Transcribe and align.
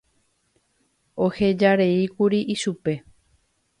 ohejareíkuri 1.25 2.39
ichupe 2.55 2.91